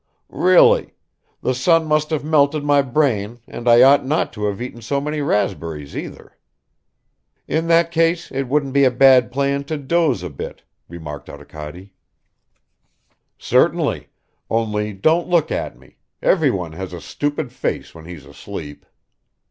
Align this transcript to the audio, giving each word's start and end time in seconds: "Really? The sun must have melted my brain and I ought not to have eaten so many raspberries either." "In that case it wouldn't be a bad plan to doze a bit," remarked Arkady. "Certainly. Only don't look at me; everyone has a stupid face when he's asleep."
"Really? 0.33 0.95
The 1.43 1.53
sun 1.53 1.85
must 1.85 2.09
have 2.09 2.23
melted 2.23 2.63
my 2.63 2.81
brain 2.81 3.39
and 3.47 3.69
I 3.69 3.83
ought 3.83 4.03
not 4.03 4.33
to 4.33 4.45
have 4.47 4.59
eaten 4.59 4.81
so 4.81 4.99
many 4.99 5.21
raspberries 5.21 5.95
either." 5.95 6.35
"In 7.47 7.67
that 7.67 7.91
case 7.91 8.31
it 8.31 8.47
wouldn't 8.47 8.73
be 8.73 8.83
a 8.83 8.89
bad 8.89 9.31
plan 9.31 9.63
to 9.65 9.77
doze 9.77 10.23
a 10.23 10.31
bit," 10.31 10.63
remarked 10.89 11.29
Arkady. 11.29 11.93
"Certainly. 13.37 14.07
Only 14.49 14.91
don't 14.91 15.27
look 15.27 15.51
at 15.51 15.77
me; 15.77 15.97
everyone 16.19 16.71
has 16.71 16.93
a 16.93 16.99
stupid 16.99 17.51
face 17.53 17.93
when 17.93 18.05
he's 18.05 18.25
asleep." 18.25 18.87